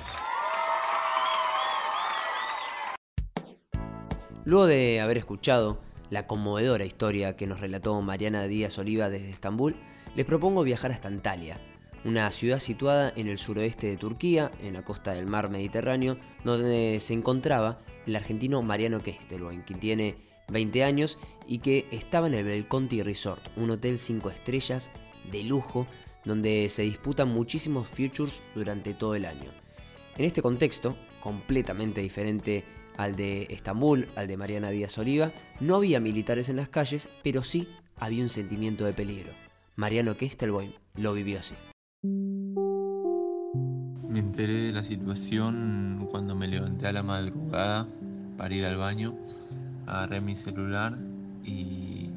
Luego 4.46 4.64
de 4.64 5.02
haber 5.02 5.18
escuchado 5.18 5.82
la 6.08 6.26
conmovedora 6.26 6.86
historia 6.86 7.36
que 7.36 7.46
nos 7.46 7.60
relató 7.60 8.00
Mariana 8.00 8.44
Díaz 8.44 8.78
Oliva 8.78 9.10
desde 9.10 9.28
Estambul, 9.28 9.76
les 10.16 10.24
propongo 10.24 10.62
viajar 10.62 10.92
hasta 10.92 11.08
Antalya, 11.08 11.60
una 12.04 12.30
ciudad 12.30 12.58
situada 12.58 13.12
en 13.16 13.28
el 13.28 13.38
suroeste 13.38 13.88
de 13.88 13.96
Turquía, 13.96 14.50
en 14.62 14.74
la 14.74 14.84
costa 14.84 15.12
del 15.12 15.26
mar 15.26 15.50
Mediterráneo, 15.50 16.18
donde 16.44 17.00
se 17.00 17.14
encontraba 17.14 17.80
el 18.06 18.16
argentino 18.16 18.62
Mariano 18.62 19.00
Kestelboin, 19.00 19.62
quien 19.62 19.80
tiene 19.80 20.16
20 20.48 20.84
años 20.84 21.18
y 21.46 21.58
que 21.58 21.86
estaba 21.90 22.26
en 22.26 22.34
el 22.34 22.44
Belconti 22.44 23.02
Resort, 23.02 23.42
un 23.56 23.70
hotel 23.70 23.98
5 23.98 24.30
estrellas 24.30 24.90
de 25.30 25.42
lujo 25.42 25.86
donde 26.24 26.68
se 26.68 26.82
disputan 26.82 27.28
muchísimos 27.28 27.88
futures 27.88 28.42
durante 28.54 28.94
todo 28.94 29.14
el 29.14 29.24
año. 29.24 29.50
En 30.16 30.24
este 30.24 30.42
contexto, 30.42 30.96
completamente 31.20 32.00
diferente 32.00 32.64
al 32.96 33.16
de 33.16 33.46
Estambul, 33.50 34.08
al 34.14 34.28
de 34.28 34.36
Mariana 34.36 34.70
Díaz 34.70 34.96
Oliva, 34.98 35.32
no 35.60 35.76
había 35.76 36.00
militares 36.00 36.48
en 36.48 36.56
las 36.56 36.68
calles, 36.68 37.08
pero 37.22 37.42
sí 37.42 37.68
había 37.96 38.22
un 38.22 38.28
sentimiento 38.28 38.84
de 38.84 38.92
peligro. 38.92 39.32
Mariano 39.76 40.16
Kestelboim 40.16 40.72
lo 40.94 41.12
vivió 41.12 41.40
así. 41.40 41.54
Me 44.14 44.20
enteré 44.20 44.66
de 44.66 44.72
la 44.72 44.84
situación 44.84 46.06
cuando 46.08 46.36
me 46.36 46.46
levanté 46.46 46.86
a 46.86 46.92
la 46.92 47.02
madrugada 47.02 47.84
para 48.36 48.54
ir 48.54 48.64
al 48.64 48.76
baño, 48.76 49.12
agarré 49.88 50.20
mi 50.20 50.36
celular 50.36 50.96
y 51.42 52.10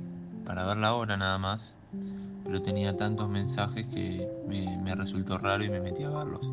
para 0.45 0.67
ver 0.67 0.77
la 0.77 0.93
hora 0.93 1.17
nada 1.17 1.39
más, 1.39 1.73
pero 2.43 2.61
tenía 2.61 2.95
tantos 2.95 3.27
mensajes 3.27 3.87
que 3.87 4.29
me, 4.47 4.93
resultó 4.93 5.39
raro 5.39 5.63
y 5.63 5.69
me 5.69 5.79
metí 5.79 6.03
a 6.03 6.11
verlos. 6.11 6.47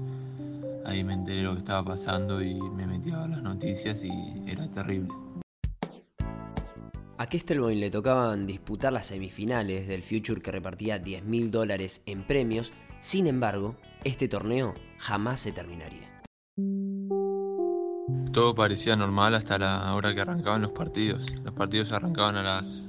Ahí 0.87 1.05
me 1.05 1.13
enteré 1.13 1.43
lo 1.43 1.53
que 1.53 1.59
estaba 1.59 1.85
pasando 1.85 2.41
y 2.43 2.55
me 2.55 2.87
metí 2.87 3.11
a 3.11 3.19
ver 3.19 3.29
las 3.29 3.43
noticias 3.43 4.03
y 4.03 4.51
era 4.51 4.67
terrible. 4.69 5.13
A 7.19 7.27
Kestelboin 7.27 7.81
le 7.81 7.91
tocaban 7.91 8.47
disputar 8.47 8.95
las 8.95 9.09
semifinales 9.09 9.89
del 9.89 10.03
Future 10.03 10.41
que 10.41 10.53
repartía 10.53 10.99
10 10.99 11.23
mil 11.25 11.51
dólares 11.51 12.01
en 12.07 12.27
premios, 12.27 12.73
sin 13.01 13.27
embargo, 13.27 13.77
este 14.05 14.29
torneo 14.29 14.75
jamás 14.99 15.41
se 15.41 15.53
terminaría. 15.53 16.09
Todo 18.33 18.55
parecía 18.55 18.97
normal 18.97 19.35
hasta 19.35 19.59
la 19.59 19.95
hora 19.95 20.15
que 20.15 20.21
arrancaban 20.21 20.63
los 20.63 20.73
partidos. 20.73 21.31
Los 21.43 21.55
partidos 21.55 21.93
arrancaban 21.93 22.37
a 22.37 22.43
las 22.43 22.89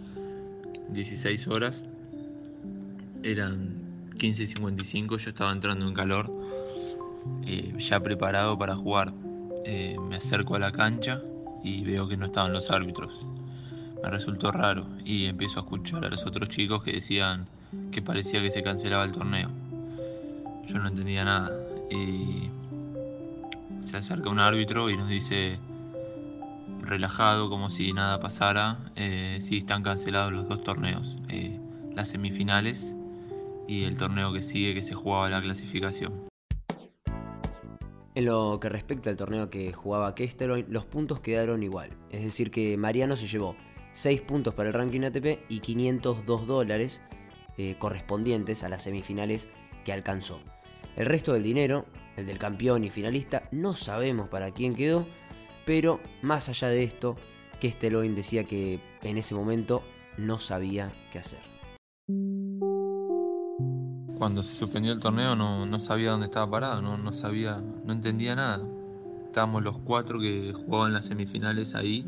16 0.89 1.48
horas, 1.48 1.84
eran 3.24 4.10
15.55, 4.17 5.17
yo 5.17 5.29
estaba 5.29 5.51
entrando 5.51 5.88
en 5.88 5.93
calor 5.93 6.31
eh, 7.45 7.74
ya 7.77 8.00
preparado 8.00 8.57
para 8.57 8.75
jugar. 8.75 9.13
Eh, 9.65 9.95
me 10.00 10.17
acerco 10.17 10.55
a 10.55 10.60
la 10.60 10.72
cancha 10.72 11.22
y 11.63 11.84
veo 11.84 12.07
que 12.07 12.17
no 12.17 12.25
estaban 12.25 12.53
los 12.53 12.69
árbitros. 12.69 13.25
Me 14.03 14.10
resultó 14.10 14.51
raro 14.51 14.88
y 15.03 15.25
empiezo 15.25 15.60
a 15.60 15.63
escuchar 15.63 16.05
a 16.05 16.10
los 16.10 16.25
otros 16.25 16.50
chicos 16.50 16.84
que 16.84 16.91
decían 16.91 17.48
que 17.91 18.01
parecía 18.01 18.41
que 18.41 18.51
se 18.51 18.62
cancelaba 18.62 19.03
el 19.03 19.12
torneo. 19.12 19.50
Yo 20.75 20.82
no 20.82 20.89
entendía 20.89 21.24
nada 21.24 21.58
y 21.89 22.50
se 23.82 23.96
acerca 23.96 24.29
un 24.29 24.39
árbitro 24.39 24.89
y 24.89 24.98
nos 24.98 25.08
dice 25.08 25.58
relajado 26.82 27.50
como 27.50 27.70
si 27.70 27.94
nada 27.94 28.20
pasara, 28.20 28.77
eh, 28.98 29.38
sí 29.39 29.60
están 29.60 29.84
cancelados 29.84 30.34
los 30.34 30.50
dos 30.50 30.65
torneos, 30.65 31.15
eh, 31.29 31.58
las 31.94 32.10
semifinales 32.10 32.94
y 33.70 33.86
el 33.86 33.96
torneo 33.96 34.34
que 34.34 34.41
sigue 34.41 34.74
que 34.74 34.84
se 34.84 34.94
jugaba 34.94 35.29
la 35.29 35.41
clasificación. 35.41 36.27
En 38.13 38.25
lo 38.25 38.60
que 38.60 38.67
respecta 38.67 39.10
al 39.10 39.15
torneo 39.15 39.50
que 39.50 39.72
jugaba 39.72 40.13
Kestelboin, 40.13 40.65
los 40.67 40.86
puntos 40.86 41.22
quedaron 41.22 41.63
igual. 41.63 41.91
Es 42.10 42.22
decir, 42.22 42.51
que 42.51 42.75
Mariano 42.77 43.15
se 43.15 43.27
llevó 43.27 43.55
6 43.94 44.24
puntos 44.24 44.53
para 44.53 44.67
el 44.67 44.74
ranking 44.74 45.03
ATP 45.03 45.39
y 45.48 45.62
502 45.62 46.46
dólares 46.48 47.01
eh, 47.58 47.77
correspondientes 47.79 48.65
a 48.65 48.67
las 48.67 48.84
semifinales 48.84 49.48
que 49.86 49.94
alcanzó. 49.94 50.41
El 50.96 51.08
resto 51.08 51.34
del 51.34 51.44
dinero, 51.44 51.86
el 52.16 52.25
del 52.25 52.38
campeón 52.38 52.86
y 52.86 52.90
finalista, 52.90 53.50
no 53.52 53.74
sabemos 53.74 54.30
para 54.30 54.52
quién 54.52 54.74
quedó, 54.74 55.06
pero 55.66 56.00
más 56.22 56.48
allá 56.48 56.70
de 56.70 56.84
esto, 56.84 57.18
Kestelboin 57.60 58.16
decía 58.16 58.46
que 58.46 58.80
en 59.04 59.18
ese 59.18 59.36
momento 59.36 59.84
no 60.18 60.38
sabía 60.38 60.94
qué 61.12 61.20
hacer. 61.20 61.40
Cuando 64.18 64.42
se 64.42 64.56
suspendió 64.56 64.94
el 64.94 65.02
torneo 65.02 65.36
no, 65.36 65.80
sabía 65.80 66.12
dónde 66.12 66.28
estaba 66.28 66.50
parado, 66.50 66.82
no, 66.82 66.98
no, 66.98 67.12
sabía, 67.12 67.62
no 67.84 67.92
entendía 67.92 68.34
nada. 68.36 68.66
Estábamos 69.25 69.64
los 69.64 69.78
cuatro 69.80 70.18
que 70.20 70.54
jugaban 70.54 70.94
las 70.94 71.08
semifinales 71.08 71.75
ahí, 71.75 72.06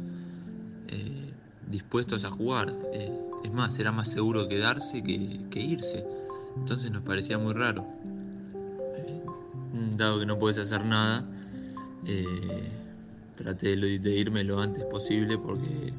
eh, 0.88 1.34
dispuestos 1.70 2.24
a 2.24 2.32
jugar. 2.32 2.74
Eh, 2.94 3.12
es 3.44 3.52
más, 3.52 3.78
era 3.78 3.92
más 3.92 4.08
seguro 4.08 4.48
quedarse 4.48 5.04
que, 5.04 5.42
que, 5.52 5.60
irse. 5.60 6.06
Entonces 6.56 6.90
nos 6.90 7.04
parecía 7.04 7.38
muy 7.38 7.54
raro. 7.54 7.86
Dado 9.98 10.20
que 10.20 10.26
no 10.28 10.38
puedes 10.38 10.60
hacer 10.60 10.86
nada, 10.86 11.26
eh, 12.06 12.70
traté 13.36 13.76
de 13.76 14.16
irme 14.16 14.44
lo 14.44 14.60
antes 14.60 14.84
posible 14.86 15.38
porque 15.38 15.92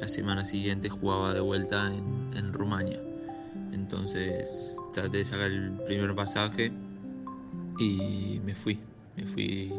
la 0.00 0.06
semana 0.06 0.44
siguiente 0.44 0.88
jugaba 0.88 1.34
de 1.34 1.40
vuelta 1.40 1.92
en, 1.92 2.52
Rumania. 2.52 3.00
Entonces 3.72 4.76
traté 4.94 5.18
de 5.18 5.24
sacar 5.24 5.50
el 5.50 5.72
primer 5.86 6.14
pasaje 6.14 6.72
y 7.78 8.40
me 8.44 8.54
fui. 8.54 8.78
Me 9.16 9.26
fui 9.26 9.72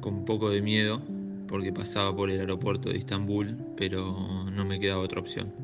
con 0.00 0.24
poco 0.26 0.50
de 0.50 0.60
miedo 0.60 1.00
porque 1.48 1.72
pasaba 1.72 2.14
por 2.14 2.30
el 2.30 2.40
aeropuerto 2.40 2.90
de 2.90 2.98
Estambul, 2.98 3.56
pero 3.76 4.44
no 4.52 4.64
me 4.64 4.78
quedaba 4.78 5.02
otra 5.02 5.20
opción. 5.20 5.63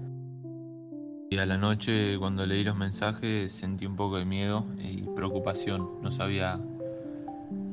Y 1.32 1.38
a 1.38 1.46
la 1.46 1.56
noche, 1.56 2.18
cuando 2.18 2.44
leí 2.44 2.64
los 2.64 2.76
mensajes, 2.76 3.52
sentí 3.52 3.86
un 3.86 3.94
poco 3.94 4.16
de 4.16 4.24
miedo 4.24 4.64
y 4.80 5.02
preocupación. 5.02 6.02
No 6.02 6.10
sabía 6.10 6.58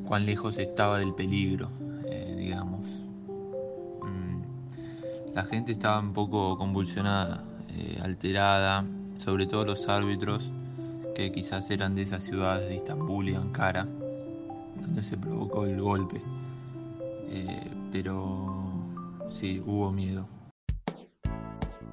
cuán 0.06 0.28
lejos 0.28 0.60
estaba 0.60 1.00
del 1.00 1.16
peligro, 1.16 1.72
eh, 2.06 2.36
digamos. 2.38 2.86
Mm, 4.04 5.34
la 5.34 5.44
gente 5.46 5.72
estaba 5.72 6.00
un 6.00 6.14
poco 6.14 6.56
convulsionada, 6.56 7.44
eh, 7.70 8.00
alterada, 8.00 8.86
sobre 9.18 9.48
todo 9.48 9.66
los 9.66 9.90
árbitros, 9.90 10.48
que 11.16 11.32
quizás 11.32 11.72
eran 11.72 11.96
de 11.96 12.04
esas 12.04 12.24
ciudades 12.24 12.70
de 12.70 12.76
Estambul 12.76 13.28
y 13.28 13.34
Ankara, 13.34 13.88
donde 14.80 15.02
se 15.02 15.18
provocó 15.18 15.66
el 15.66 15.82
golpe. 15.82 16.22
Eh, 17.30 17.72
pero 17.92 18.70
sí, 19.32 19.64
hubo 19.66 19.92
miedo. 19.92 20.37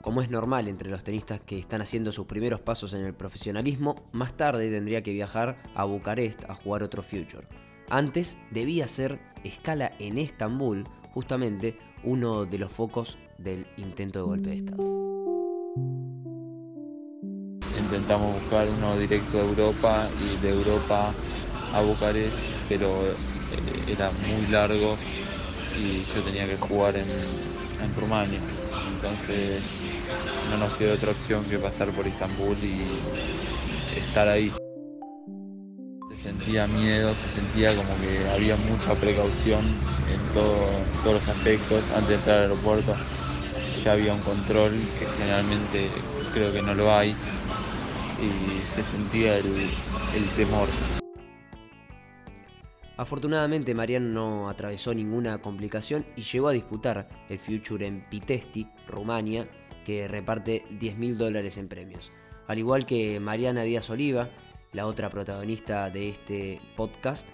Como 0.05 0.21
es 0.21 0.29
normal 0.29 0.69
entre 0.69 0.91
los 0.91 1.03
tenistas 1.03 1.41
que 1.41 1.59
están 1.59 1.81
haciendo 1.81 2.13
sus 2.13 2.27
primeros 2.27 2.61
pasos 2.61 2.93
en 2.93 3.07
el 3.07 3.15
profesionalismo, 3.15 3.95
más 4.13 4.37
tarde 4.37 4.71
tendría 4.71 5.03
que 5.03 5.15
viajar 5.15 5.57
a 5.75 5.87
Bucarest 5.87 6.45
a 6.51 6.55
jugar 6.55 6.83
otro 6.83 7.03
Future. 7.03 7.49
Antes 7.89 8.37
debía 8.51 8.87
ser 8.87 9.19
escala 9.45 9.93
en 9.99 10.19
Estambul, 10.19 10.85
justamente 11.15 11.79
uno 12.03 12.45
de 12.45 12.59
los 12.59 12.71
focos 12.71 13.17
del 13.39 13.67
intento 13.79 14.19
de 14.19 14.25
golpe 14.27 14.51
de 14.51 14.57
Estado. 14.57 14.83
Intentamos 17.81 18.43
buscar 18.43 18.69
uno 18.69 18.99
directo 18.99 19.39
de 19.39 19.49
Europa 19.49 20.11
y 20.21 20.37
de 20.37 20.51
Europa 20.51 21.15
a 21.73 21.81
Bucarest, 21.81 22.37
pero 22.69 23.07
eh, 23.07 23.17
era 23.89 24.11
muy 24.11 24.47
largo 24.49 24.99
y 25.81 26.05
yo 26.15 26.23
tenía 26.23 26.47
que 26.47 26.59
jugar 26.59 26.95
en, 26.95 27.09
en 27.09 27.95
Rumania. 27.99 28.43
Entonces 29.05 29.61
no 30.51 30.57
nos 30.57 30.73
quedó 30.79 30.95
otra 30.95 31.13
opción 31.13 31.45
que 31.45 31.59
pasar 31.59 31.91
por 31.91 32.07
Estambul 32.07 32.57
y 32.63 32.73
estar 34.01 34.27
ahí. 34.29 34.51
Se 36.09 36.17
sentía 36.23 36.67
miedo, 36.67 37.13
se 37.15 37.35
sentía 37.35 37.77
como 37.77 38.01
que 38.01 38.27
había 38.27 38.57
mucha 38.57 38.95
precaución 38.99 39.63
en, 39.63 40.33
todos 40.33 41.15
los 41.15 41.29
aspectos 41.29 41.85
antes 41.91 42.09
de 42.09 42.15
entrar 42.15 42.37
al 42.37 42.43
aeropuerto. 42.45 42.95
Ya 43.85 43.93
había 43.93 44.15
un 44.15 44.23
control 44.23 44.71
que 44.99 45.07
generalmente 45.19 45.91
creo 46.33 46.51
que 46.51 46.63
no 46.63 46.75
lo 46.75 46.91
hay 46.91 47.15
y 48.19 48.63
se 48.75 48.85
sentía 48.85 49.37
el 49.37 50.35
temor. 50.35 51.04
Afortunadamente 52.97 53.75
Mariano 53.75 54.09
no 54.09 54.49
atravesó 54.49 54.95
ninguna 54.95 55.39
complicación 55.43 56.07
y 56.17 56.23
llegó 56.23 56.49
a 56.49 56.53
disputar 56.53 57.09
el 57.29 57.39
Future 57.39 57.87
en 57.87 58.09
Pitesti, 58.09 58.69
Rumania, 58.87 59.49
que 59.85 60.07
reparte 60.07 60.65
10 60.79 60.97
mil 60.97 61.19
dólares 61.19 61.59
en 61.59 61.69
premios. 61.69 62.13
Al 62.47 62.59
igual 62.59 62.87
que 62.87 63.19
Mariana 63.19 63.63
Díaz 63.63 63.90
Oliva, 63.90 64.31
la 64.73 64.87
otra 64.87 65.11
protagonista 65.11 65.90
de 65.90 66.11
este 66.11 66.61
podcast, 66.77 67.29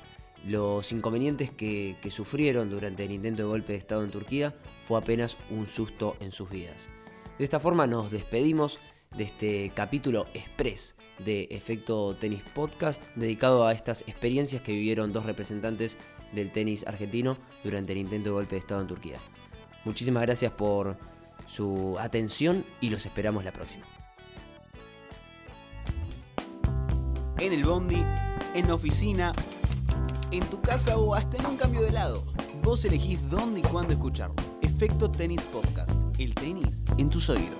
los 0.46 0.92
inconvenientes 0.92 1.50
que, 1.50 1.98
que, 2.00 2.10
sufrieron 2.10 2.70
durante 2.70 3.04
el 3.04 3.10
intento 3.10 3.42
de 3.42 3.48
golpe 3.48 3.72
de 3.74 3.78
Estado 3.78 4.02
en 4.02 4.10
Turquía 4.10 4.54
fue 4.84 4.98
apenas 4.98 5.36
un 5.50 5.66
susto 5.66 6.16
en 6.20 6.32
sus 6.32 6.48
vidas. 6.48 6.88
De 7.36 7.44
esta 7.44 7.60
forma 7.60 7.86
nos 7.86 8.10
despedimos 8.10 8.78
de 9.16 9.24
este 9.24 9.72
capítulo 9.74 10.26
express 10.34 10.94
de 11.18 11.48
Efecto 11.50 12.14
Tenis 12.14 12.42
Podcast 12.54 13.02
dedicado 13.16 13.66
a 13.66 13.72
estas 13.72 14.02
experiencias 14.02 14.62
que 14.62 14.72
vivieron 14.72 15.12
dos 15.12 15.26
representantes 15.26 15.98
del 16.32 16.52
tenis 16.52 16.86
argentino 16.86 17.36
durante 17.64 17.92
el 17.92 17.98
intento 17.98 18.30
de 18.30 18.34
golpe 18.34 18.54
de 18.54 18.60
Estado 18.60 18.80
en 18.80 18.86
Turquía. 18.86 19.18
Muchísimas 19.84 20.22
gracias 20.22 20.52
por 20.52 20.96
su 21.48 21.96
atención 21.98 22.64
y 22.80 22.90
los 22.90 23.04
esperamos 23.04 23.44
la 23.44 23.52
próxima. 23.52 23.84
En 27.38 27.52
el 27.52 27.64
bondi, 27.64 28.04
en 28.54 28.68
la 28.68 28.74
oficina, 28.74 29.32
en 30.30 30.44
tu 30.50 30.60
casa 30.60 30.96
o 30.98 31.14
hasta 31.14 31.36
en 31.36 31.46
un 31.46 31.56
cambio 31.56 31.82
de 31.82 31.90
lado. 31.90 32.22
Vos 32.62 32.84
elegís 32.84 33.28
dónde 33.28 33.60
y 33.60 33.62
cuándo 33.62 33.92
escucharlo. 33.92 34.36
Efecto 34.62 35.10
Tenis 35.10 35.42
Podcast. 35.44 36.02
El 36.18 36.34
tenis 36.34 36.84
en 36.98 37.08
tus 37.08 37.28
oídos. 37.28 37.58